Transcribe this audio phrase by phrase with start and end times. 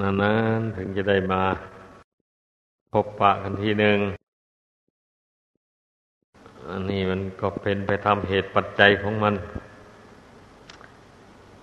[0.00, 1.42] นานๆถึงจะได้มา
[2.92, 3.98] พบปะกันทีหนึ่ง
[6.70, 9.34] อันนี้มันก็เป็นไปตามเหตุปัจจัยของมัน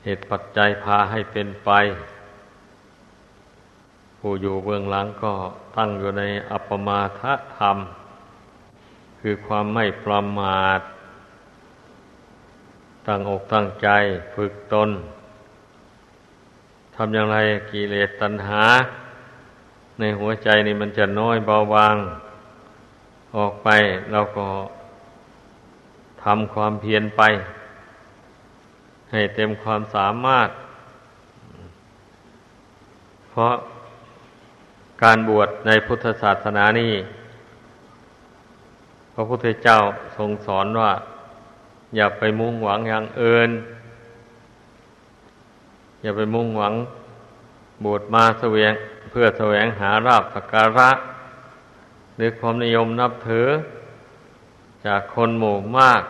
[0.04, 1.72] เหตุปัจจัยพาให้เป็นไป
[4.20, 5.34] ผู้อยู่เบื้องหลังก็
[5.76, 7.22] ตั้งอยู่ในอัปปมาท
[7.58, 7.78] ธรรม
[9.20, 10.80] คือความไม่ประมาท
[13.08, 13.88] ตั้งอกตั้งใจ
[14.36, 14.90] ฝึกตน
[16.96, 17.38] ทำอย่างไร
[17.72, 18.64] กิเลสตัณหา
[20.00, 21.96] ในหัวใจนี่มันจะน้อยเบาบาง
[23.36, 23.70] ออกไป
[24.12, 24.48] เราก็
[26.24, 27.22] ทำความเพียรไป
[29.12, 30.50] ให้เต็มความสามารถ
[33.30, 33.54] เพราะ
[35.04, 36.94] การบวชในพุทธศาสนานี่
[39.14, 39.78] พระพุทธเจ้า
[40.18, 40.92] ทรงสอนว่า
[41.96, 43.50] อย่าไปมุ่งหวังอย่างอื่น
[46.06, 46.74] อย่าไปมุ่งหวัง
[47.84, 48.74] บวชมาเสวง
[49.10, 50.90] เพื่อแสวงหาราบสักการะ
[52.16, 53.48] หรือความนิยมนับถือ
[54.86, 56.04] จากคนหมู่มาก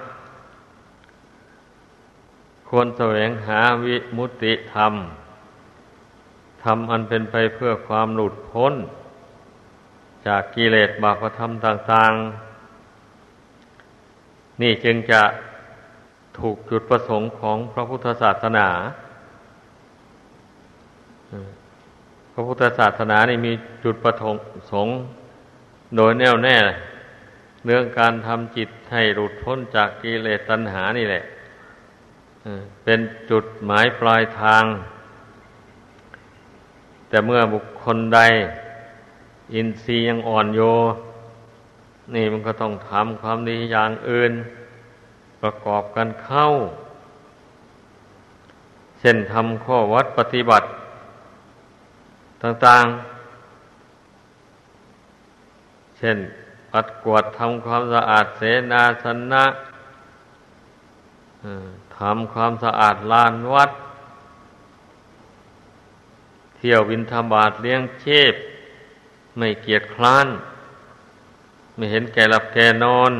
[2.68, 4.94] ควรแสวงหาวิมุตติธรรม
[6.64, 8.74] ทำอันเป็นไปเพื่อความหลุดพ้น
[10.28, 12.12] จากกิเลสบาปธรรมต่าง
[13.78, 15.22] ๆ นี่จึงจะ
[16.40, 18.70] ถูกจุดประสงค์ของพระพุทธศาสนา
[22.34, 24.14] พระพุทธศาสนานี่มีจุดประ
[24.72, 24.96] สงค์
[25.96, 26.58] โดยแน่วแน่
[27.66, 31.24] เรื่องการทำจิตให้หลุดพ้นจากกิเลสตัณหานี่แหละ
[32.84, 34.64] เป็นจุดหมายปลายทาง
[37.10, 38.20] แต่เมื่อบุคคลใด
[39.54, 40.62] อินทรีย์ยังอ่อนโย
[42.16, 44.32] นี่มันก็ต้องทำความดีอย่างอื่น
[45.42, 46.48] ประกอบกันเข้า
[49.00, 50.68] เช่นทำข้อวัดปฏิบัติ
[52.46, 56.18] ต่างๆ เช่น
[56.72, 59.46] ปัดกวดทำความสะอาดเสนาสนะ
[61.98, 63.72] ทำความสะอาดลานวัด
[66.56, 68.36] เที่ยวบินธบาตเลี้ยงเชฟ
[69.38, 70.28] ไม่เกียจคร้าน
[71.76, 73.14] ไม่เห็นแก่หลับแก่นอน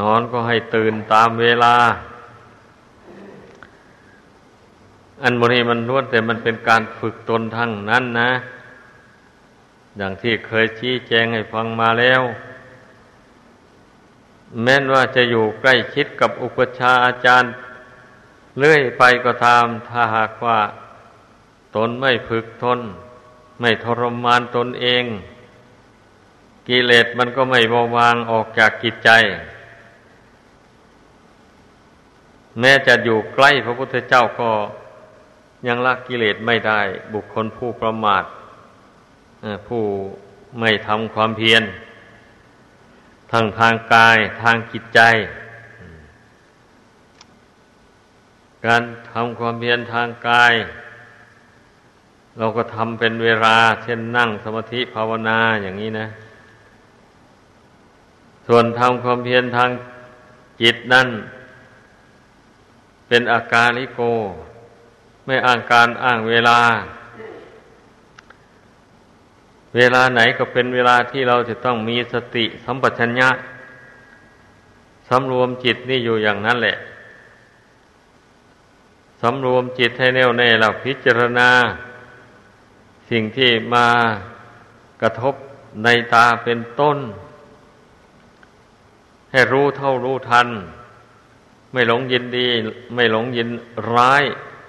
[0.00, 1.76] นอนก็ให้ตื่นตามเวลา
[5.22, 8.30] อันบนี้มันล้วนแต่มันเป็นการฝึกตนทั้งนั้นนะ
[9.96, 12.22] อย่างที่เคยชี้แจงให้ฟังมาแล้ว
[14.62, 17.52] แม้นว่าจะอยู่ใกล้ชิดกับอุปชาอาจารย์
[18.58, 20.58] เลื่อยไปก็ตามถ้าหากว่า
[21.76, 22.80] ตนไม่ฝึกทน
[23.60, 25.04] ไม่ทรมานตนเอง
[26.68, 29.10] กิเลสมันก็ไม่เบาบางออกจากกิจใจ
[32.60, 34.50] แม้จะอยู่ใกล้พระพุทธเจ้าก็
[35.66, 36.80] ยังละกิเลสไม่ได้
[37.14, 38.24] บุคคลผู้ประมาท
[39.68, 39.82] ผู้
[40.60, 41.62] ไม่ทำความเพียร
[43.32, 45.00] ทั้งทางกายทางจิตใจ
[48.66, 48.82] การ
[49.12, 50.54] ทำความเพียรทางกาย
[52.38, 56.06] เราก็ทำเป็นเวลา เช่นนั่งสมาธิภาวนาอย่างนี้นะ
[58.46, 59.70] ส่วนทำความเพียรทาง
[60.62, 61.08] จิตนั่น
[63.08, 64.00] เป็นอาการลิโก
[65.26, 66.58] ไม่อ้างการอ้างเวลา
[69.76, 73.30] เวลาไหนก็เป็นเวลาที่เราจะต้องมีสติสัมปชัญญะ
[75.08, 76.76] สำรวมจิตนี่อยู่อย่างนั้นแหละ
[79.22, 81.50] สำรวมจิตให้แน่วแน่เราพิจารณา
[83.10, 83.86] สิ่งที่มา
[85.02, 85.34] กระทบ
[85.84, 86.98] ในตาเป็นต้น
[89.32, 90.48] ให้รู้เท่ารู้ทัน
[91.72, 92.46] ไม่หลงยินดี
[92.94, 93.48] ไม่หลงยิน
[93.94, 94.24] ร้าย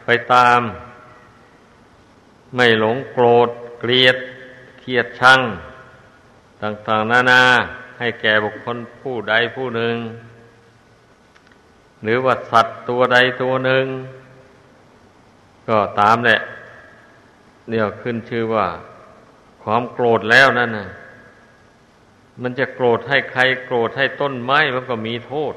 [0.09, 0.61] ไปตาม
[2.55, 4.17] ไม่หลงโกรธ เกลียด
[4.79, 5.39] เคียดชัง
[6.61, 7.43] ต่าง ๆ นานา
[7.99, 9.95] ให้แก่บุคคลผู้ใดผู้หนึ่ง
[12.03, 13.85] หรือว่าสัตว์ตัวใดตัวหนึ่ง
[15.67, 16.39] ก็ตามแหละ
[17.69, 18.67] เนี่ยขึ้นชื่อว่า
[19.63, 20.89] ความโกรธแล้วนั่นนะ
[22.41, 25.53] มันจะโกรธให้ใคร โกรธให้ต้นไม้มันก็มีโทษ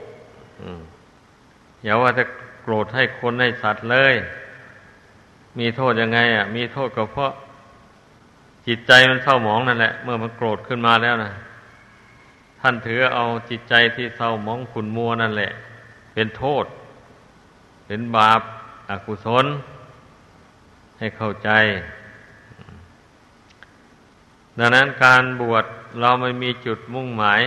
[1.82, 2.24] อย่าว่าจะ
[2.62, 4.14] โกรธให้คนให้สัตว์เลย
[5.58, 7.32] มีโทษยังไง อะ มีโทษก็เพราะ
[8.66, 11.30] จิตใจมันเศร้าหมองนั่นแหละ เมื่อมันโกรธขึ้นมาแล้วนะ
[12.60, 15.50] ท่านถือเอาจิตใจที่เศร้าหมองขุนมัวนั่นแหละ
[16.12, 16.64] เป็นโทษ
[17.86, 18.40] เป็นบาป
[18.90, 19.46] อากุศล
[20.98, 21.50] ให้เข้าใจ
[24.58, 25.64] ดังนั้นการบวช
[26.00, 27.40] เราไม่มีจุดมุ่งหมาย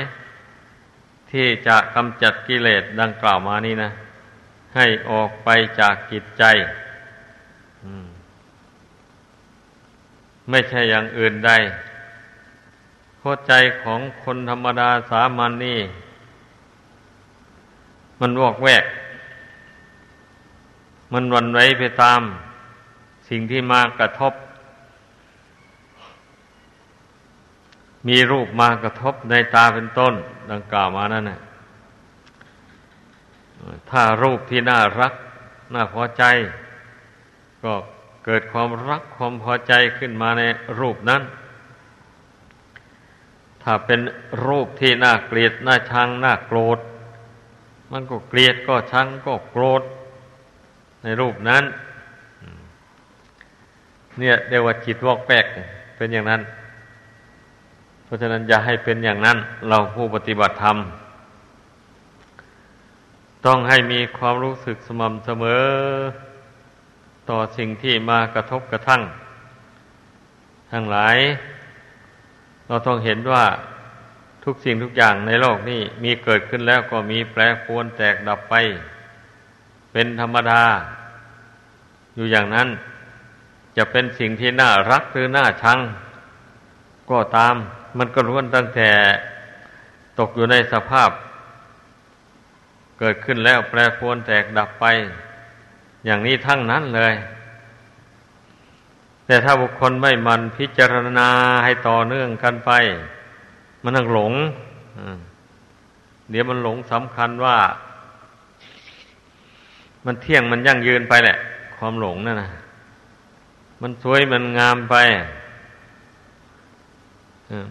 [1.31, 3.89] ที่จะกำจัดกิเลสดังกล่าวมานี้นะ
[4.75, 5.49] ให้ออกไป
[5.79, 6.43] จากจิตใจ
[10.49, 11.51] ไม่ใช่อย่างอื่นใด
[13.21, 15.79] หัวใจของคนธรรมดาสามัญนนี่
[18.19, 18.85] มันวอกแวก
[21.13, 22.21] มันวันไว้ไปตาม
[23.29, 24.33] สิ่งที่มากระทบ
[28.07, 30.13] มีรูปมากระทบในตาเป็นต้น
[30.51, 31.39] ดังกล่าวมานั่นนะ
[33.89, 35.13] ถ้ารูปที่น่ารัก
[35.73, 36.23] น่าพอใจ
[37.63, 37.73] ก็
[38.25, 40.43] เกิดความรักความพอใจขึ้นมาใน
[40.79, 41.21] รูปนั้น
[43.63, 43.99] ถ้าเป็น
[44.45, 46.79] รูปที่น่าเกลียดน่าชังน่าโกรธ
[47.91, 49.83] มันก็เกลียดก็ชังก็โกรธ
[51.03, 51.63] ในรูปนั้น
[54.19, 55.45] เนี่ยเรียกว่าจิตวอกแปก
[55.97, 56.41] เป็นอย่างนั้น
[58.03, 59.37] เพราะฉะนั้นอย่าให้เป็นอย่างนั้น
[59.67, 60.77] เราผู้ปฏิบัติธรรม
[63.45, 65.65] ต้องให้มีความรู้สึกสม่ำเสมอ
[67.29, 69.01] ต่อสิ่งที่มากระทบกระทั่ง
[70.71, 71.17] ทั้งหลาย
[72.67, 73.45] เราต้องเห็นว่า
[74.43, 78.55] ทุกสิ่งทุกอย่างในโลกนี้มีเกิดขึ้นแล้วก็มีแปรปรวนแตกดับไป
[79.91, 80.63] เป็นธรรมดา
[82.15, 82.67] อยู่อย่างนั้น
[83.77, 85.79] จะเป็นสิ่งที่น่ารักหรือน่าชัง
[87.09, 87.55] ก็ตาม
[87.97, 88.89] มันก็ล้วนตั้งแต่
[90.19, 91.09] ตกอยู่ในสภาพ
[92.99, 94.85] เกิดขึ้นแล้วแปรปรวนแตกดับไป
[96.05, 97.13] อย่างนี้ทั้งนั้นเลย
[99.25, 101.29] แต่ถ้าบุคคลไม่มันพิจารณา
[101.63, 102.71] ให้ต่อเนื่องกันไป
[103.83, 104.33] มันต้องหลง
[106.29, 107.57] เดี๋ยวมันหลงสำคัญว่า
[110.05, 111.37] มันเที่ยงมันยั่งยืนไปแหละ
[111.77, 112.49] ความหลงนั่นนะ
[113.81, 114.95] มันสวยมันงามไป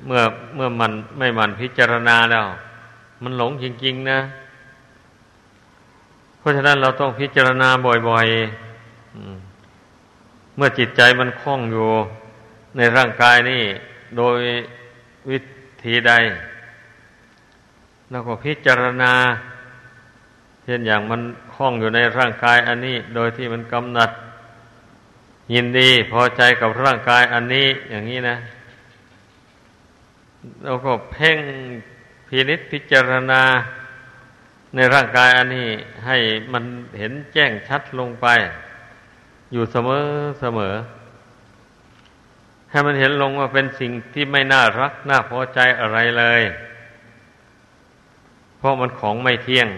[0.07, 0.23] เมื่อ
[0.55, 2.45] เมื่อมันไม่มันพิจารณาแล้ว
[3.23, 4.19] มันหลงจริง ๆ นะ
[6.43, 7.69] เพราะฉะนั้นเราต้องพิจารณา
[8.09, 11.89] บ่อยๆเมื่อจิตใจมันคล่องอยู่
[12.77, 13.63] ในร่างกายนี่
[14.17, 14.39] โดย
[15.31, 15.39] วิ
[15.85, 16.13] ธีใด
[18.11, 19.13] เราก็พิจารณา
[20.65, 21.21] เช่นอย่างมัน
[21.55, 24.11] คล้องอยู่ในร่างกายอันนี้ โดยที่มันกำหนัด
[25.55, 28.37] ยินดีพอใจกับร่างกายอันนี้อย่างนี้นะ
[30.65, 31.39] เราก็เพ่ง
[32.29, 33.43] พินิษพิจารณา
[34.75, 35.69] ในร่างกายอันนี้
[36.07, 36.17] ให้
[36.53, 36.65] มัน
[36.99, 38.27] เห็นแจ้งชัดลงไป
[39.53, 40.05] อยู่เสมอ
[40.41, 40.75] เสมอ
[42.71, 46.43] ให้มันเห็นลงว่าเป็นสิ่งที่ไม่น่ารัก น่าพอใจอะไรเลย
[48.59, 49.69] เพราะมันของไม่เที่ยง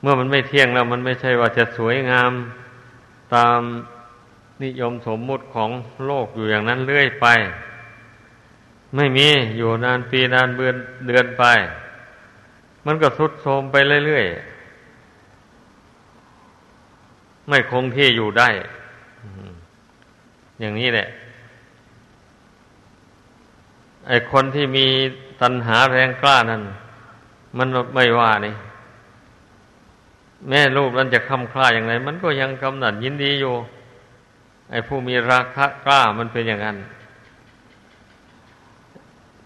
[0.00, 2.32] เมื่อมันไม่เที่ยงแล้ว มันไม่ใช่ว่าจะสวยงาม
[3.34, 3.60] ตาม
[4.64, 5.70] นิยมสมมุติของ
[6.06, 7.26] โลกอยู่อย่างนั้นเรื่อยไป
[8.96, 10.76] ไม่มีอยู่นานปีนานเดือน
[11.06, 11.44] เดือนไป
[12.86, 13.76] มันก็ทุดโทรมไป
[14.06, 18.48] เรื่อยๆ ไม่คงที่อยู่ได้
[20.60, 21.08] อย่างนี้แหละ
[24.08, 24.86] ไอ้คนที่มี
[25.42, 26.62] ตัณหาแรงกล้านั้น
[27.58, 28.54] มันไม่ว่านี่
[30.48, 33.54] แม่รูปนั้นจะคำคล้าอย่างไร มันก็ยังกำหนัดยินดีอยู่
[34.70, 36.76] ไอ้ผู้มีราคะกล้ามันเป็นอย่างนั้น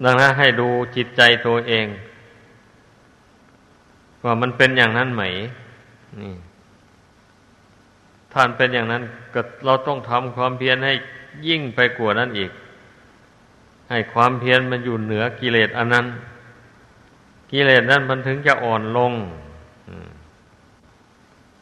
[0.04, 1.86] ดังนั้นให้ดูจิตใจตัวเอง
[4.26, 5.22] ว่ามันเป็นอย่างนั้นไหม
[6.20, 6.34] นี่
[8.32, 9.02] ท่านเป็นอย่างนั้น
[9.34, 10.92] ก็เราต้องทำความเพียรให้
[11.48, 12.50] ยิ่งไปกว่านั้นอีก
[13.90, 16.06] ให้ความเพียรมันอยู่เหนือกิเลสอันนั้น
[17.52, 19.12] กิเลสนั้นมันถึงจะอ่อนลง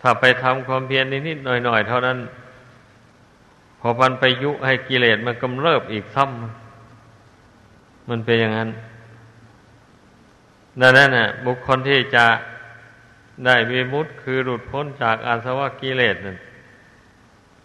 [0.00, 2.18] ถ้าไปทำความเพียรนิดๆหน่อยๆเท่านั้น
[3.80, 8.70] พอมันไปยุให้กิเลสมันกำเริบอีกซ้ำมันเป็นอย่างนั้น
[10.80, 12.24] ดังนั้นน่ะบุคคลที่จะ
[13.44, 16.38] ได้วิมุตคือหลุดพ้นจากอาสวะกิเลสนั่น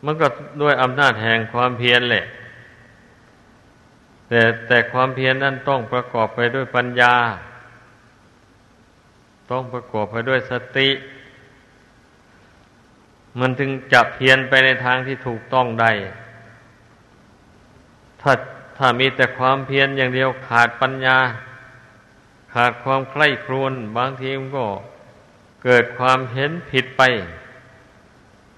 [0.05, 0.27] มันก็
[0.61, 2.25] ด้วยอำนาจแห่งความเพียรแหละ
[4.27, 7.15] แต่แต่ความเพียรนั้นต้องประกอบไปด้วยปัญญา
[9.51, 10.89] ต้องประกอบไปด้วยสติ
[13.39, 15.91] มันถึงจับเพียรไปในทางที่ถูกต้องได้
[18.21, 18.31] ถ้า
[18.77, 21.17] ถ้ามีแต่ความเพียรอย่างเดียวขาดปัญญา
[22.53, 24.65] ขาดความใคร่ครวญบางทีมันก็
[25.63, 27.01] เกิดความเห็นผิดไป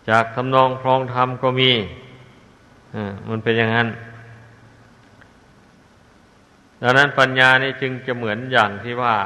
[0.09, 1.71] จากทำนองครองธรรมก็มี
[3.29, 3.87] มันเป็นอย่างนั้น
[6.81, 9.17] ดังนั้นปัญญานี่จึงจะเหมือนอย่างที่ว่า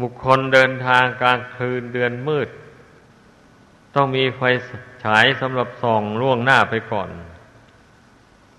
[0.00, 2.48] บุคคลเดินทางกลางคืนเดือนมืด
[3.94, 4.40] ต้องมีไฟ
[5.04, 7.10] ฉายสำหรับส่องล่วงหน้าไปก่อน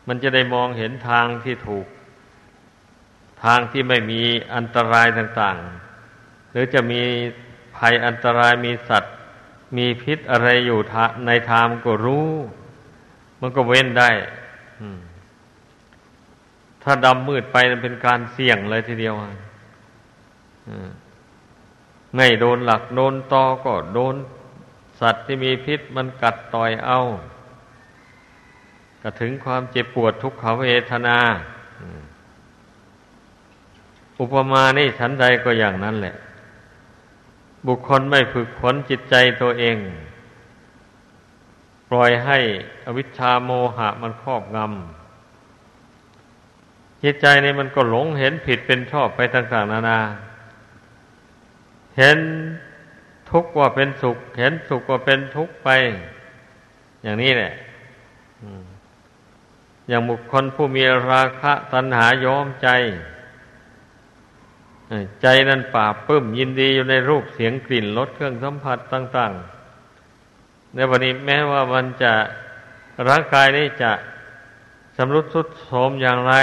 [0.07, 1.87] มันจะได้มองเห็นทางที่ถูก
[3.43, 4.21] ทางที่ไม่มี
[4.55, 5.90] อันตรายต่าง ๆ
[6.51, 7.01] หรือจะมี
[7.75, 9.13] ภัยอันตรายมีสัตว์
[9.77, 10.79] มีพิษอะไรอยู่
[11.27, 12.29] ในทางก็รู้
[13.41, 14.09] มันก็เว้นได้
[16.83, 19.15] ถ้าดำมืดไปมันเป็นการเสี่ยงเลยทีเดียว
[22.15, 24.15] ไม่โดนหลักโดนตอก็โดน
[24.99, 26.99] สัตว์ที่มีพิษมันกัดต่อยเอา
[29.01, 31.17] ก็ถึงความเจ็บปวดทุกขเวทนา
[34.19, 36.15] อุปมานี่ฉันใดก็อย่างนั้นแหละ
[37.67, 39.77] บุคคลไม่ฝึกฝนจิตใจตัวเอง
[41.89, 42.37] ปล่อยให้
[42.85, 49.99] อวิชชาโมหะมันครอบงำจิตใจนี่มันก็หลงเห็นผิดเป็นชอบไปต่างๆนานา
[51.97, 52.17] เห็น
[53.29, 55.69] ทุกข์ว่าเป็นสุข เห็นสุขว่าเป็นทุกข์ไป
[57.03, 57.53] อย่างนี้แหละ
[59.87, 62.67] อย่างบุคคลผู้มีราคะตัณหาย้อมใจ
[65.21, 69.33] ใจนั้นป่าปื้มยินดีอยู่ในรูปเสียงกลิ่นรสเครื่องสัมผัสต่าง
[70.03, 72.13] ๆ ในวันนี้แม้ว่ามันจะ
[73.07, 73.91] ร่างกายนี้จะ
[74.97, 76.33] สำรุดสุดโทมอย่างไร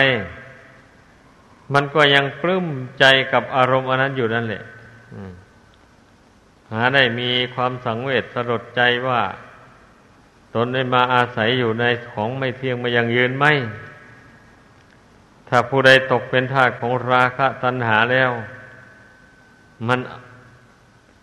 [1.75, 2.67] มันก็ยังปลื้ม
[2.99, 4.63] ใจกับอารมณ์อันนั้นอยู่นั่นแหละ
[6.73, 9.23] หาได้มีความสังเวชสลดใจว่า
[10.55, 13.53] ตนได้มาอาศัยอยู่ในของไม่เที่ยงมายังยืนไม่
[15.49, 18.31] ถ้าผู้ใดตกเป็นทาสของราคะตัณหาแล้ว
[19.89, 19.99] มัน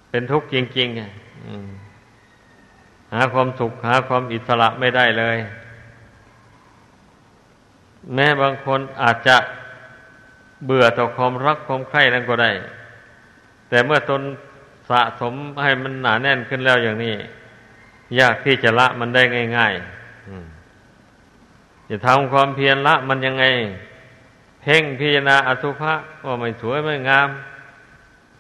[0.10, 5.38] เป็นทุกข์จริงๆหาความสุขหาความอิสระไม่ได้เลย
[8.14, 9.38] แม้บางคนอาจจะ
[10.66, 12.52] เบื่อต่อความรักความใคร่นั้นก็ได้
[13.70, 14.22] แต่เมื่อตน
[14.90, 17.16] สะสมให้มันหนาแน่นขึ้นแล้วอย่างนี้
[18.20, 19.24] ยากที่จะละมันได้
[19.58, 23.46] ง่ายๆจะทำความเพียรละมันยังไง
[24.66, 25.94] เพ่งพิจารณาอสุภะ
[26.26, 27.30] ว่าไม่สวยไม่งาม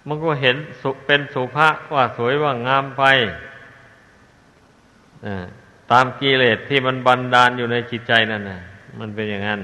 [0.07, 3.03] มันก็เห็นสุเป็นสุภะว่าสวยว่างามไป
[5.91, 8.59] ตามกิเลสที่มันบันดาลอยู่ในจิตใจนั่นนะ
[8.99, 9.61] มันเป็นอย่างนั้น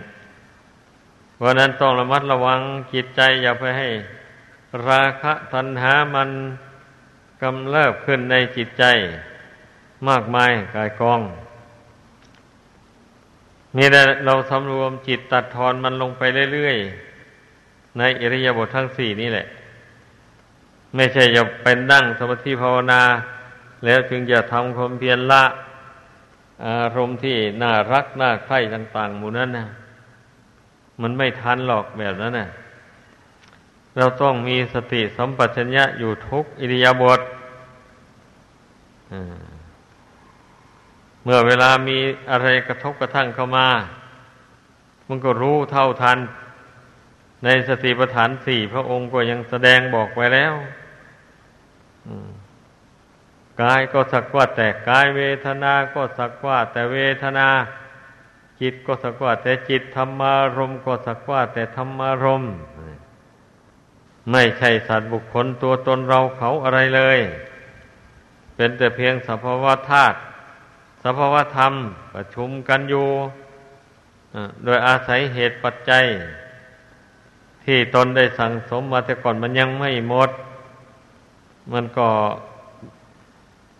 [1.35, 2.59] เพราะนั้นต้องระมัดระวัง
[2.93, 3.89] จิตใจอย่าไปให้
[4.87, 6.29] ราคะทันหามัน
[7.41, 8.83] กำเริบขึ้นในจิตใจ
[10.07, 11.21] มากมายกายกอง
[13.77, 16.23] นี่แหละเราสำรวมจิตตัดทอนมันลงไป
[16.53, 19.45] เรื่อยๆ ในอิริยาบถททั้งสี่นี่แหละ
[20.95, 23.01] ไม่ใช่จะเป็นนั่งสมาธิภาวนา
[23.85, 25.43] แล้วจึงจะทำความเพียรละ
[26.65, 29.65] อารมณ์ที่น่ารักน่าใคร่ต่างๆหมู่นั้นนะ
[31.01, 32.47] มันไม่ทันหรอกแบบนั้นนะ
[33.97, 37.19] เราต้องมีสติสัมปชัญญะอยู่ทุกอิริยาบถ
[39.13, 39.50] อ่า
[41.23, 41.97] เมื่อเวลามี
[42.31, 43.67] อะไรกระทบกระทั่งเข้ามา
[45.07, 46.19] มันก็รู้เท่าทัน
[47.43, 50.53] ในสติปัฏฐานสี่พระองค์ก็ยังแสดงบอกไว้แล้ว
[53.61, 57.47] กายก็สักว่าแต่กายเวทนา ก็สักว่าแต่เวทนา
[58.61, 62.43] จิตก็สักว่าแต่จิตธรรมารมก็สักว่าแต่ธรรมารม
[64.31, 67.19] ไม่ใช่สัตว์บุคคลตัวตนเราเขาอะไรเลย
[68.55, 70.17] เป็นแต่เพียงสภาวะธาตุ
[71.03, 71.73] สภาวธรรม
[72.13, 73.07] ประชุมกันอยู่
[74.63, 76.05] โดยอาศัยเหตุปัจจัย
[77.65, 80.29] ที่ตนได้สั่งสมมาแต่ก่อนมันยังไม่หมด
[81.73, 82.07] มันก็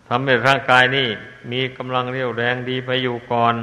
[0.08, 1.08] ทำให้ร่างกายนี่
[1.52, 3.54] มีกำลังเรียวแรงดีไปอยู่ก่อน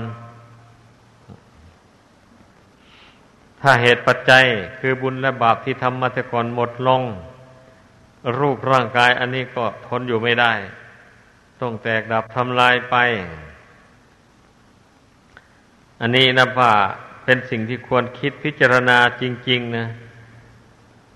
[3.61, 4.45] ถ้าเหตุปัจจัย
[4.79, 7.01] คือบุญและบาปที่ทำมาแต่ก่อนหมดลง
[8.39, 10.53] รูปร่างกายอันนี้ก็ทนอยู่ไม่ได้
[11.61, 12.95] ต้องแตกดับทำลายไป
[15.99, 16.73] อันนี้นะว่า
[17.23, 19.85] เป็นสิ่งที่ควรคิดพิจารณาจริง ๆ นะ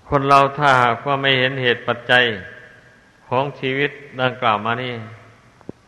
[0.08, 2.24] คนเราถ้าหากว่าไม่เห็นเหตุปัจจัย
[3.28, 4.94] ของชีวิตดังกล่าวมานี่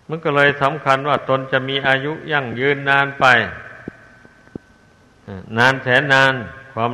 [0.09, 3.25] มันก็เลยสำคัญว่าตนจะมีอายุยั่งยืนนานไป
[5.59, 6.35] นานแสนนาน
[6.73, 6.93] ความ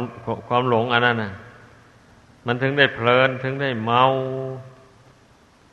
[0.48, 1.32] ความหลงอันนั้นนะ
[2.46, 4.02] มันถึงได้เพลินถึงได้เมา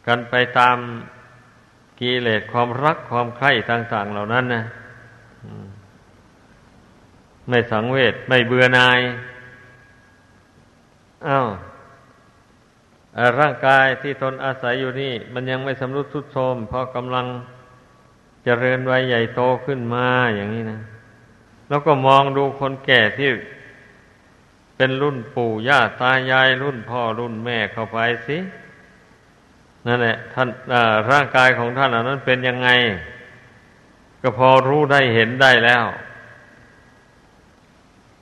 [0.08, 0.78] กันไปตาม
[2.00, 4.64] กิเลสความรักความใคร่ต่าง ๆ เหล่านั้นนะ
[7.50, 9.00] ไม่สังเวชไม่เบื่อนาย
[11.28, 11.48] อา้าว
[13.40, 20.80] ร่างกายที่ตนอาศัยอยู่นี่ มันยังไม่สำรุดทุดโทรมเพราะกำลังจเจริญวัยใหญ่โตขึ้นมาอย่างนี้นะ
[21.70, 23.30] แล้วก็มองดูคนแก่ที่
[24.78, 28.38] เป็นรุ่นปู่ย่าตายายรุ่นพ่อรุ่นแม่เข้าไปสิ
[29.88, 30.50] นั่นแหละท่าน
[31.12, 32.70] ร่างกายของท่านอันนั้นเป็นยังไง
[34.22, 35.86] ก็พอรู้ได้เห็นได้แล้ว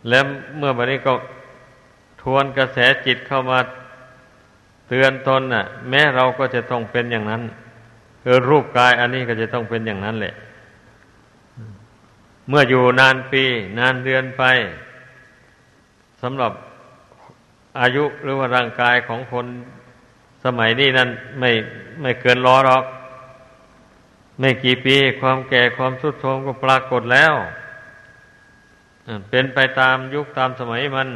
[0.09, 0.23] แล้ว
[0.57, 1.13] เมื่อวันนี้ก็
[2.21, 3.59] ทวนกระแสจิตเข้ามา
[4.87, 7.41] เตือนตนน่ะ แม้เราก็จะต้องเป็นอย่างนั้น
[8.23, 10.33] คือรูปกายอันนี้ก็จะต้องเป็นอย่างนั้นแหละ
[12.47, 13.43] เมื่ออยู่นานปี
[13.79, 14.43] นานเดือนไป
[16.21, 16.51] สำหรับ
[17.79, 19.45] อายุหรือว่าร่างกายของคน
[20.43, 21.51] สมัยนี้นั้นไม่
[22.01, 22.83] ไม่เกินร้อหรอก
[24.39, 27.33] ไม่กี่ปีความแก่ความสุดโทรมก็ปรากฏแล้ว
[29.29, 31.09] เป็นไปตามยุคตามสมัยมัน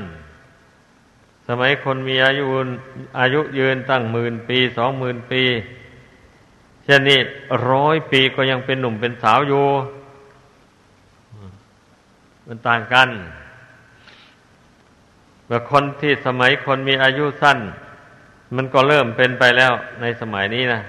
[1.48, 2.46] สมัยคนมีอายุ
[3.20, 5.44] อายุยืนตั้งหมื่นปีสองหมื่นปี
[6.84, 7.20] เช่นนี้
[7.70, 9.66] ร้อยปีก็ยังเป็นหนุ่มเป็นสาวอยู่
[12.48, 13.10] มันต่างกัน
[15.46, 17.60] เมื่อคนที่สมัยคนมีอายุสั้น
[18.56, 20.82] มันก็เริ่มเป็นไปแล้วในสมัยนี้นะ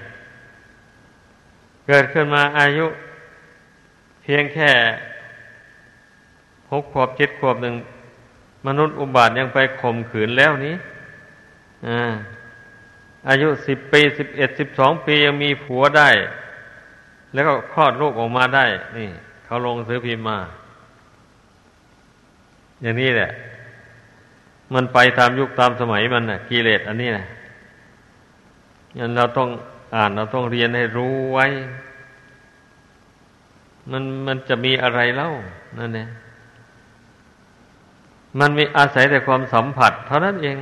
[1.87, 2.85] เกิดขึ้นมาอายุ
[4.21, 4.71] เพียงแค่
[6.73, 7.75] หกขวบเจ็ดขวบหนึ่ง
[8.67, 10.75] มนุษย์อุบาทยังไปข่มขืนแล้วนี้
[11.87, 12.13] อ่า
[13.29, 16.09] อายุสิบปีสิบเอ็ดสิบสองปียังมีผัวได้
[17.33, 18.65] แล้วก็คลอดลูกออกมาได้
[18.97, 19.09] นี่
[19.45, 20.37] เขาลงซื้อพิมพ์มา
[22.81, 23.29] อย่างนี้แหละ
[24.73, 27.25] มันไปตามยุคตามสมัยมันนะกิเลสอันนี้นะ
[28.97, 29.49] งั้นเราต้อง
[29.95, 31.45] อ่านเราต้องเรียนให้รู้ไว้
[33.91, 35.29] มันมันจะมีอะไรเล่า
[35.79, 36.07] นั่นเนี่ย
[38.39, 40.57] มันมีอาศัยแต่ความสัมผัส เท่านั้นเอง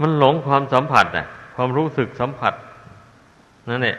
[0.00, 2.54] มันหลงความสัมผัสน่ะความรู้สึกสัมผัส
[3.68, 3.96] นั่นแหละ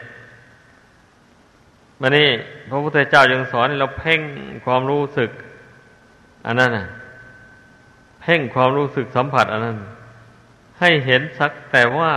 [2.00, 2.28] มันนี่
[2.70, 4.20] พระพุทธเจ้ายังสอนให้เราเพ่ง
[4.64, 5.30] ความรู้สึก
[6.46, 6.86] อันนั้นน่ะ
[8.20, 9.78] เพ่งความรู้สึกสัมผัส อันนั้น
[10.80, 12.12] ให้เห็นสักแต่ว่า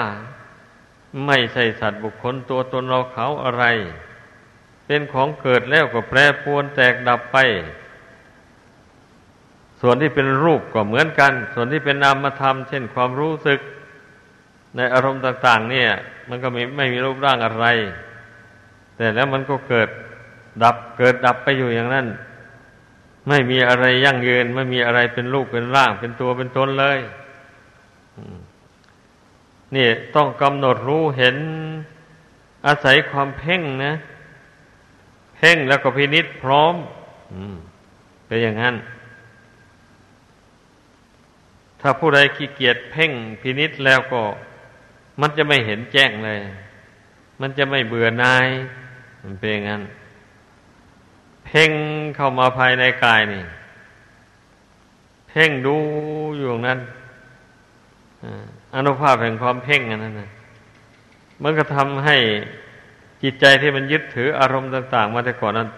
[1.26, 3.66] ไม่ใช่สัตว์บุคคลตัวตนเราเขาอะไร
[4.86, 7.38] เป็นของเกิดแล้วก็แปรปวนแตกดับไป
[9.86, 13.60] ส่วนที่เป็นรูปก็เหมือนกัน ส่วนที่เป็นนามธรรม เช่นความรู้สึก
[14.76, 15.90] ในอารมณ์ต่าง ๆ เนี่ย
[16.30, 17.66] มันก็ไม่ไม่มีรูปร่างอะไร
[18.96, 19.90] แต่แล้วมันก็เกิด
[20.64, 22.08] ดับเกิดดับไปอยู่อย่างนั้น
[23.28, 27.00] ไม่มีอะไรยั่งยืน ไม่มีอะไรเป็นรูปเป็นร่าง เป็นตัวเป็นตนเลย
[29.76, 31.38] นี่ต้องกำหนดรู้เห็น
[32.68, 33.94] อาศัยความเพ่งนะ
[35.36, 36.76] เพ่งแล้วก็พินิษพร้อม
[38.28, 38.76] เป็นอย่างนั้น
[41.86, 44.22] ถ้าผู้ใดขี้เกียจเพ่งพินิษแล้วก็
[45.22, 46.40] มันจะไม่เห็นแจ้งเลย
[47.42, 48.48] มันจะไม่เบื่อนาย
[49.24, 49.84] มันเป็นอย่างนั้น
[51.46, 51.72] เพ่ง
[52.16, 53.44] เข้ามาภายในกายนี่
[55.30, 55.78] เพ่งดู
[56.38, 56.80] อยู่นั้น
[58.76, 60.30] อนุภาพแห่งความเพ่งอันนั้นนะ
[61.44, 62.18] มันก็ทำให้
[63.24, 65.70] จิตใจที่มันยึดถืออารมณ์ต่าง ๆ มาแต่ก่อนนั้น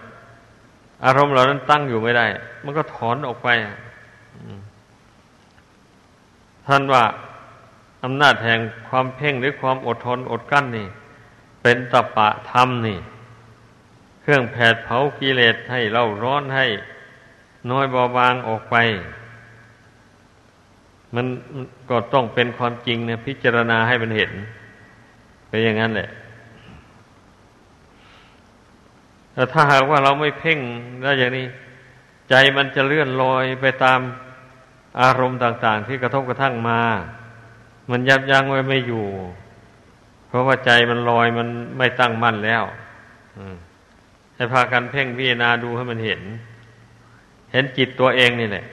[1.04, 2.26] อารมณ์เหล่านั้นตั้งอยู่ไม่ได้
[2.64, 3.48] มันก็ถอนออกไป
[4.36, 4.60] อืม
[6.66, 7.04] ท่านว่า
[8.04, 10.88] อำนาจแห่งความเพ่งหรือความอดทนอดกั้นนี่
[11.62, 12.98] เป็นตปะธรรมนี่
[14.22, 16.66] เครื่องแผดเผากิเลสให้เราร้อนให้
[17.70, 18.76] น้อยเบาบางออกไป
[21.14, 21.26] มัน
[21.90, 24.32] ก็ต้องเป็นความจริงเนี่ยพิจารณาให้มันเห็น
[25.48, 26.08] เป็นอย่างนั้นแหละ
[29.32, 30.58] แต่ถ้าหากว่าเราไม่เพ่ง
[31.02, 31.46] แล้วอย่างนี้
[32.30, 34.00] ใจมันจะเลื่อนลอยไปตาม
[35.00, 36.80] อารมณ์ต่างๆ ที่กระทบกระทั่งมา
[37.90, 39.06] มันยับยั้งไว้ไม่อยู่
[40.28, 42.64] เพราะว่าใจมันลอยมันไม่ตั้งมั่นแล้ว
[44.34, 46.22] ให้พากันเพ่งพิจารณาดูให้มันเห็น
[47.52, 48.66] เห็นจิตตัวเองนี่แหละ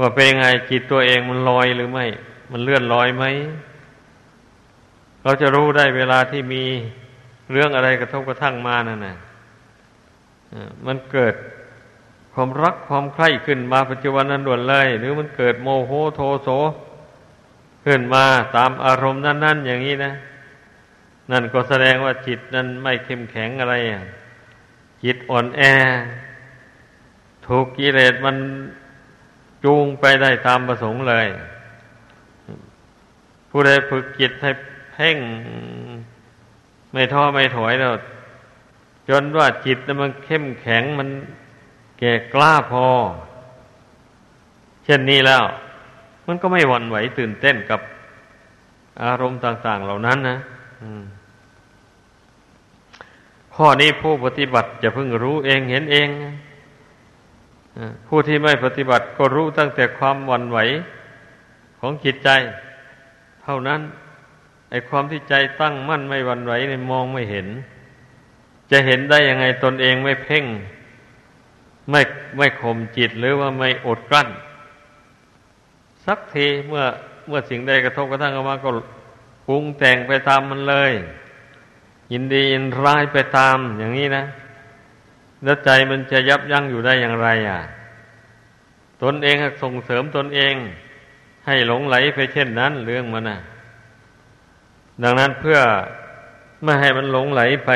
[0.00, 2.06] ว่าเป็นยังไงจิตตัวเองมันลอยหรือไม่
[2.50, 3.24] มันเลื่อนลอยไหม
[5.22, 6.64] เราจะรู้ได้เวลาที่มี
[7.52, 9.16] เรื่องอะไรกระทบกระทั่งมานั่นนะ
[10.86, 11.34] มันเกิด
[12.32, 16.48] ความรักความใคร่ขึ้นมาปัจจุบันนั้นด่วนเลย หรือมันเกิดโมโหโทโส
[17.84, 18.24] ขึ้นมา
[18.56, 20.12] ตามอารมณ์นั้น ๆ อย่างนี้นะ
[21.30, 23.74] นั่นก็แสดงว่าจิตนั้นไม่เข้มแข็งอะไร
[25.04, 25.60] จิตอ่อนแอ
[27.46, 28.36] ถูกกิเลสมัน
[29.64, 31.26] จูงไปได้ตามประสงค์เลย
[33.50, 34.50] ผู้ใดฝึกจิตให้
[34.92, 35.16] เพ่ง
[36.92, 37.94] ไม่ท้อไม่ถอยแล้ว
[39.08, 41.08] จนว่าจิตมันเข้มแข็งมัน
[42.04, 42.86] แก่กล้าพอ
[44.84, 45.42] เช่นนี้แล้ว
[46.26, 47.80] มันก็ไม่หวั่นไหวตื่นเต้นกับ
[49.02, 50.36] อารมณ์ต่าง ๆ เหล่านั้นนะ
[53.54, 56.08] ข้อนี้ผู้ปฏิบัติจะเพิ่งรู้เองเห็นเอง
[58.08, 60.58] ผู้ที่ไม่ปฏิบัติก็รู้ตั้งแต่ความหวั่นไหว
[61.80, 62.28] ของจิตใจ
[63.42, 63.80] เท่านั้น
[64.70, 67.46] ไอ้ความที่ใจตั้งมั่นไม่หวั่นไหวเนี่ยมองไม่เห็น
[68.70, 70.44] จะเห็นได้ยังไงตนเองไม่เพ่ง
[71.90, 72.00] ไม่
[72.36, 74.28] ไม่ข่มจิตหรือว่าไม่อดกลั้น
[76.06, 76.84] สักทีเมื่อ
[77.26, 78.70] เมื่อสิ่งใดกระทบกระทั่งมาก็
[79.46, 80.92] ปรุงแต่งไปตามมันเลย
[82.12, 84.24] ยินดียินร้ายไปตามอย่างนี้นะ
[85.44, 87.60] แล้วใจมันจะยับยั้งอยู่ได้อย่างไร อะ
[89.02, 90.54] ตนเองส่งเสริมตนเอง
[91.46, 93.38] ให้หลงไหลไปเช่นนั้นเรื่องมันนะ
[95.02, 95.58] ดังนั้นเพื่อ
[96.62, 97.70] ไม่ให้มันหลงไหลไป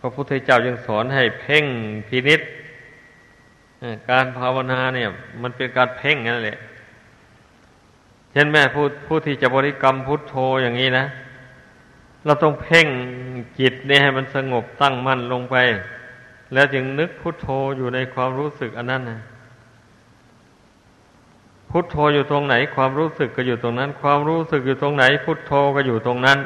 [0.00, 1.64] พระพุทธเจ้ายังสอนให้เพ่ง
[2.08, 2.40] พินิษ
[4.10, 5.08] การภาวนาเนี่ย
[5.42, 6.58] มันเป็นการเพ่งนั่นแหละ
[8.32, 11.04] เช่นแม่ผู้ผู้ที่จะบริกรรมพุทโธอย่างนี้นะ
[12.24, 12.86] เราต้องเพ่ง
[13.58, 15.56] จิตนี่ให้มันสงบตั้งมั่นลงไป
[16.52, 19.20] แล้วจึงนึกพุทโธอยู่ในความรู้สึกอันนั้นนะ
[21.70, 26.38] พุทโธอยู่ตรงไหน ความรู้สึกก็อยู่ตรงนั้น ความรู้สึกอยู่ตรงไหน พุทโธก็อยู่ตรงนั้น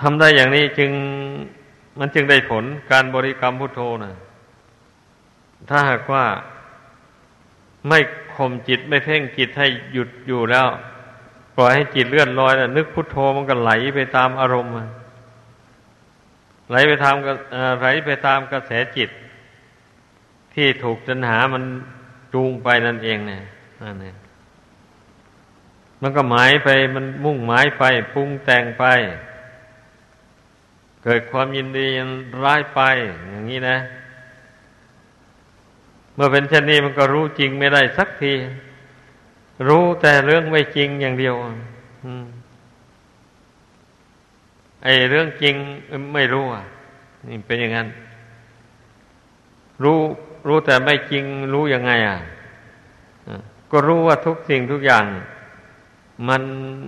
[0.00, 0.90] ทำได้อย่างนี้จึง
[1.98, 4.14] มันจึงได้ผลการบริกรรมพุทโธนะ
[5.68, 6.24] ถ้าหากว่า
[7.88, 7.98] ไม่
[8.34, 10.66] ข่มจิตไม่เพ่งจิตให้หยุดอยู่แล้ว
[11.56, 14.72] ปล่อยให้จิตเลื่อนลอยนะนึกพุทโธมันก็ไหลไปตามอารมณ์
[16.70, 17.14] ไหลไปตาม
[17.80, 19.10] ไหลไปตามกระแสจิต
[20.54, 21.62] ที่ถูกจัญหามัน
[22.32, 23.42] จูงไปนั่นเองเนี่ย
[23.82, 24.16] นั่นเอง
[26.02, 28.84] มันก็หมายไปมันมุ่งหมายไปปรุงแต่งไป
[31.04, 31.88] เกิดความยินดี
[32.44, 32.80] ร้ายไป
[33.30, 33.78] อย่างนี้นะ
[36.14, 38.32] เมื่อเป็นเช่นนี้มันก็รู้จริงไม่ได้สักที
[39.68, 41.34] รู้แต่เรื่องไม่จริงอย่างเดียว
[44.84, 45.54] ไอ้เรื่องจริง
[46.14, 46.64] ไม่รู้อะ
[47.28, 47.88] นี่เป็นอย่างนั้น
[49.82, 49.98] รู้
[50.46, 52.18] รู้แต่ไม่จริงรู้ยังไงอะ
[53.70, 55.04] ก็รู้ว่าทุกสิ่งทุกอย่าง
[56.28, 56.42] มัน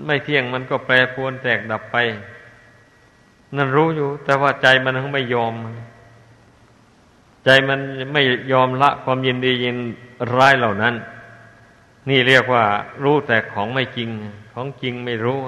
[0.07, 1.97] ไม่เที่ยงมันก็แปรปรวนแตกดับไป
[3.57, 5.55] นั่นรู้อยู่ แต่ว่าใจมันไม่ยอม
[7.45, 7.81] ใจมัน
[8.13, 9.77] ไม่ยอมละความยินดียิน
[10.37, 10.95] ร้ายเหล่านั้น
[12.09, 12.65] นี่เรียกว่า
[13.05, 14.09] รู้แต่ของไม่จริง
[14.53, 15.39] ของจริงไม่รู้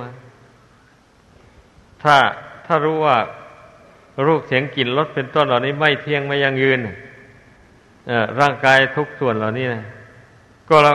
[2.02, 2.16] ถ้า
[2.66, 3.16] ถ้ารู้ว่า
[4.26, 6.80] รูปเสียงกลิ่นรสเป็นต้นเหล่านี้ไม่เที่ยงไม่ยั่งยืน
[8.40, 9.84] ร่างกายทุกส่วนเหล่านี้นะ
[10.68, 10.92] ก็เรา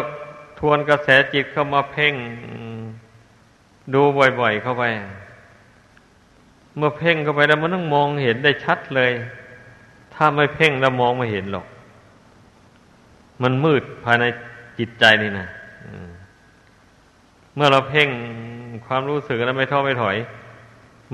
[0.59, 2.13] ทวนกระแสจิตเข้ามาเพ่ง
[3.93, 4.01] ดู
[4.39, 4.83] บ่อย ๆ เข้าไป
[6.77, 9.11] เมื่อเพ่งเข้าไปแล้วมันต้องมองเห็นได้ชัดเลย
[10.13, 11.65] ถ้าไม่เพ่งแล้วมองไม่เห็นหรอก
[13.43, 14.25] มันมืดภายใน
[14.79, 15.47] จิตใจนี่นะ
[17.55, 18.09] เมื่อเราเพ่ง
[18.85, 20.17] ความรู้สึกแล้วไม่ท้อไม่ถอย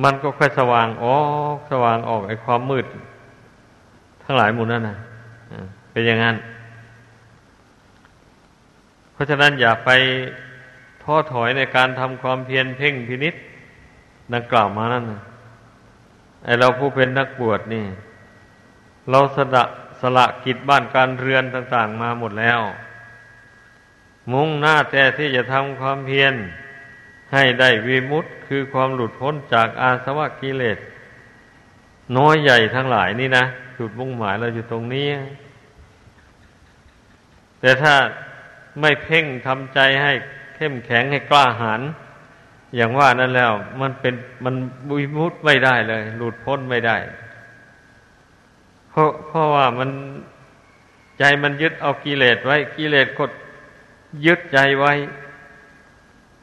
[0.04, 1.20] มันก็ค่อยสว่างออ
[1.56, 2.86] กสว่างออกไอ้ความมืด
[4.24, 4.98] ทั้งหลายหมู่นั่นนะ
[5.92, 6.36] เป็นอย่างนั้น
[9.14, 9.90] เพราะฉะนั้นอย่าไป
[11.04, 13.36] ท้อถอยในการทำความเพียรเพ่งพินิษ
[14.34, 15.22] ดังกล่าวมานั่นนะ
[16.44, 17.86] ไอเราผู้เป็นนักบวชนี่
[19.10, 19.64] เราสละ
[20.02, 22.62] สละกิจบ้านการเรือนต่าง ๆ มาหมดแล้ว
[24.32, 26.34] มุ่งหน้าแต่ที่จะทำความเพียร
[27.34, 30.78] ให้ได้วิมุตต์คือความหลุดพ้นจากอาสวะกิเลส
[32.18, 33.46] น้อยใหญ่ทั้งหลายนี่นะ
[33.78, 35.08] จุดมุ่งหมายเราอยู่ตรงนี้
[37.60, 37.94] แต่ถ้า
[38.82, 40.14] ไม่เพ่งทำใจให้
[40.56, 41.82] เข้มแข็งให้กล้าหาญ
[42.76, 43.52] อย่างว่านั่นแล้ว
[43.82, 44.56] มันเป็นมัน
[44.90, 46.98] บุยมุดไม่ได้เลย หลุดพ้นไม่ได้
[48.90, 49.90] เพราะเพราะว่ามัน
[51.20, 53.32] ใจมันยึดเอากิเลสไว้ กิเลสกด
[54.26, 54.94] ยึดใจไว้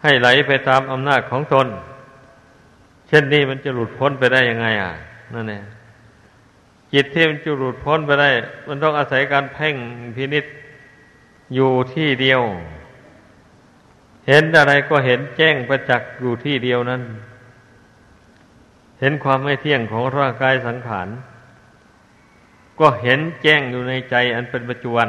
[0.02, 1.66] ให้ไหลไปตามอำนาจของตน
[3.08, 4.92] เช่นนี้มันจะหลุดพ้นไปได้ยังไง อะ
[5.34, 5.64] นั่นเอง
[6.92, 8.28] จิตที่มันจะหลุดพ้นไปได้
[8.68, 9.74] มันต้องอาศัยการเพ่ง
[10.16, 10.44] พินิษ
[11.54, 12.42] อยู่ที่เดียว
[14.28, 17.02] เห็นอะไรก็เห็นแจ้งประจักษ์อยู่ที่เดียวนั้น
[19.00, 21.08] เห็นความไม่เที่ยงของร่างกายสังขาร
[22.80, 25.08] ก็เห็นแจ้งอยู่ในใจอันเป็นปัจจุบัน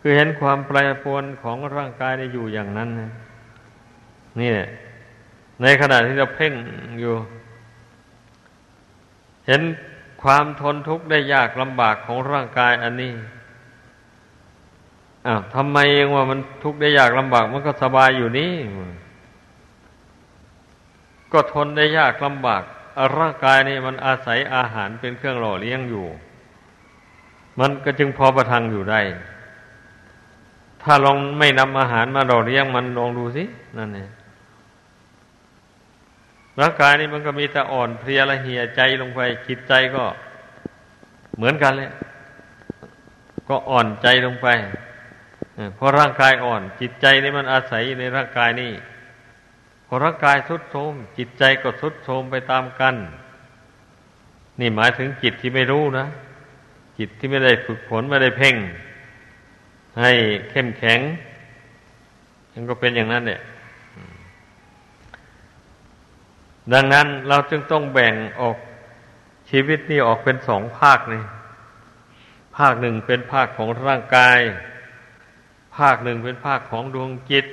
[0.00, 2.88] คือเห็นความแปรปรวนของร่างกายได้อยู่อย่างนั้น
[4.40, 4.50] นี่
[5.62, 6.52] ในขณะที่เราเพ่ง
[7.00, 7.14] อยู่
[9.46, 9.62] เห็น
[10.22, 13.12] ความทนทุกข์ได้ยากลำบากของร่างกายอันนี้
[15.26, 18.52] อ้าวทำไมเองว่ามันทุกข์ได้ยากลำบาก มันก็สบายอยู่นี่
[21.32, 22.62] ก็ทนได้ยากลำบาก
[23.18, 26.06] ร่างกายนี่มันอาศัยอาหารเป็นเครื่องหล่อเลี้ยงอยู่
[27.60, 29.00] มันก็จึงพอประทังอยู่ได้
[30.82, 33.44] ถ้าลองไม่นำอาหารมาหล่อเลี้ยงมันลองดูสิ
[33.78, 34.10] นั่นเอง
[36.60, 40.04] ร่างกายนี่มันก็มีแต่อ่อนเพลียละเหี่ยใจลงไปจิตใจก็
[41.36, 41.90] เหมือนกันเลย
[43.48, 44.48] ก็อ่อนใจลงไป
[45.74, 48.72] เพราะร่างกายอ่อน จิตใจนี่มันอาศัยในร่างกายนี่
[49.86, 52.94] พอร่างกายทุดโทมจิตใจก็ทุดโทมไปตามกัน
[54.60, 56.06] นี่หมายถึงจิตที่ไม่รู้นะ
[56.98, 58.56] จิตที่ไม่ได้ฝึกฝนไม่ได้เพ่ง
[60.00, 60.12] ให้
[60.50, 61.00] เข้มแข็ง
[62.52, 63.40] มันก็เป็นอย่างนั้นเนี่ย
[66.72, 68.56] ดังนั้นเราจึงต้องแบ่งออก
[69.50, 71.22] ชีวิตนี่ออกเป็นสองภาคนี่
[72.56, 74.38] ภาคหนึ่งเป็นภาคของร่างกาย
[75.76, 77.46] ภาคหนึ่งเป็นภาคของดวงจิต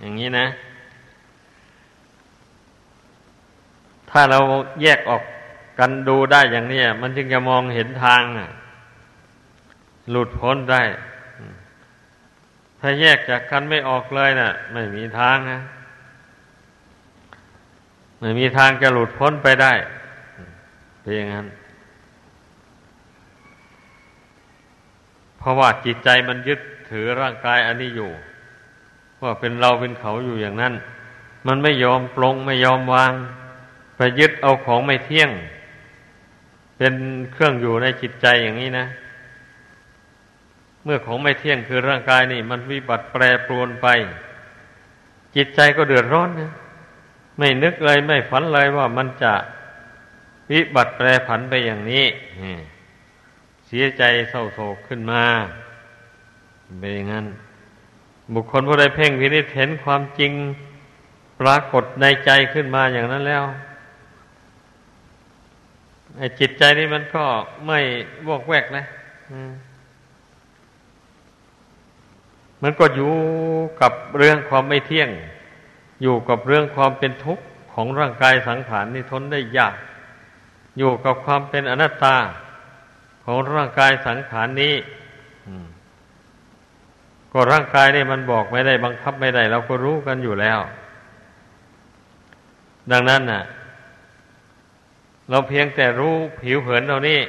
[0.00, 0.46] อย่างนี้นะ
[4.10, 4.38] ถ้าเรา
[4.82, 5.22] แยกออก
[5.78, 8.22] กันดูได้อย่างนี้มันจึงจะมองเห็นทาง
[10.10, 10.82] หลุดพ้นได้
[12.80, 15.58] ถ้าแยกจากกันไม่ออกเลยนะ่ะ ไม่มีทางนะ
[18.20, 19.72] ไม่มีทางจะหลุดพ้นไปได้
[21.00, 21.46] เป็นอย่างนั้น
[25.38, 26.60] เพราะว่าจิตใจมันยึด
[26.94, 28.10] ถือร่างกายอันนี้อยู่
[29.22, 30.74] ว่าเป็นเราเป็นเขาอยู่อย่างนั้น
[31.46, 33.12] มันไม่ยอมปลงไม่ยอมวาง
[33.96, 35.30] ไปยึดเอาของไม่เที่ยง
[36.78, 36.94] เป็น
[37.32, 38.86] เครื่องอยู่ในจิตใจอย่างนี้นะ
[40.84, 43.86] เมื่อของไม่เที่ยงคือร่างกายนี่ มันวิบัติแปรปรวนไป
[45.36, 46.52] จิตใจก็เดือดร้อนนะ
[47.38, 49.34] ไม่นึกเลยไม่ฝันเลยว่ามันจะ
[50.50, 52.06] วิบัติแปรผันไปอย่างนี้
[53.66, 55.24] เสียใจเศร้าโศกขึ้นมา
[56.78, 57.26] เป็นอย่างนั้น
[58.34, 60.32] บุคคลผู้ใดเพ่งพินิจเห็นความจริง
[61.40, 63.44] ปรากฏในใจขึ้นมาอย่างนั้นแล้ว
[66.18, 67.24] ไอ้จิตใจนี่มันก็
[67.66, 67.78] ไม่
[68.28, 68.84] วอกแวกนะ
[72.62, 73.12] มันก็อยู่
[73.80, 75.10] กับเรื่องความไม่เที่ยง
[76.02, 79.74] อยู่กับเรื่องความเป็นทุกข์ของร่างกายสังขารนี่ทนได้ยาก
[80.78, 82.16] อยู่กับความเป็นอนัตตา
[83.24, 84.74] ของร่างกายสังขารนี้
[87.36, 90.58] ก็ร่างกายนี่มันบอกไม่ได้บังคับไม่ได้ เราก็รู้กันอยู่แล้ว
[92.92, 93.42] ดังนั้นน่ะ
[95.30, 97.20] เราเพียงแต่รู้ผิวเผินเรานี่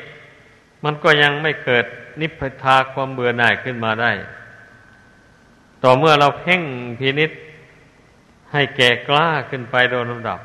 [0.84, 1.86] มันก็ยังไม่เกิด
[2.22, 4.12] นิพพทาความเบื่อหน่ายขึ้นมาได้
[5.84, 6.62] ต่อเมื่อเราเพ่ง
[7.00, 7.32] พินิษ
[8.52, 10.40] ให้แก่กล้าขึ้นไปโดยลำดับ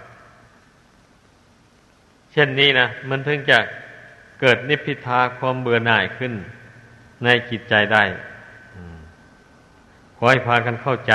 [2.32, 3.58] เช่นนี้นะมันถึงจะ
[4.40, 6.32] เกิดนิพพิทาความเบื่อหน่ายขึ้น
[7.24, 8.04] ในจิตใจได้
[10.22, 11.12] ขอให้พากันเข้าใจ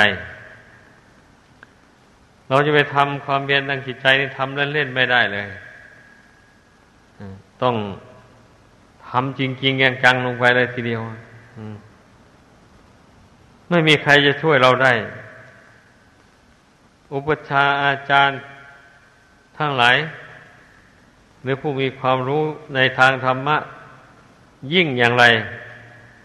[2.50, 5.48] เราจะไปทำความเบียนทางจิตใจนี่ทำเล่นๆไม่ได้เลย
[7.62, 7.76] ต้อง
[9.10, 11.02] ทำจริงๆจังๆลงไปเลยทีเดียว
[13.70, 14.94] ไม่มีใครจะช่วยเราได้
[17.14, 18.40] อุปชาอาจารย์
[19.58, 19.98] ทั้งหลาย
[21.44, 22.44] หรือผู้มีความรู้
[22.76, 23.58] ในทางธรรมะ
[24.74, 25.26] ยิ่งอย่างไร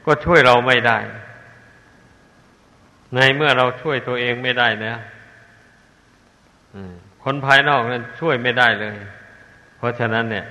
[0.05, 0.99] ก็ช่วยเราไม่ได้
[3.15, 4.95] ในเมื่อเราช่วยตัวเองไม่ได้นะ
[7.23, 8.97] คนภายนอกนั้นช่วยไม่ได้เลย
[9.77, 10.47] เพราะฉะนั้นเนี่ย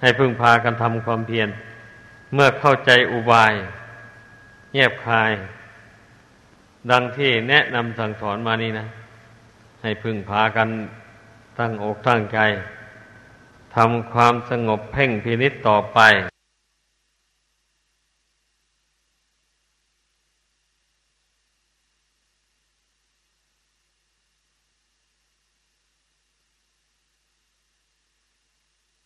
[0.00, 1.48] ให้พึ่งพากันทำความเพียร
[2.34, 3.52] เมื่อเข้าใจอุบาย
[4.72, 5.32] เงียบคาย
[6.90, 8.86] ดังที่แนะนำสั่งสอนมานี่นะ
[9.82, 10.68] ให้พึ่งพากัน
[11.58, 12.38] ตั้งอกตั้งใจ
[13.76, 16.00] ทำความสงบเพ่งพินิษต่อไป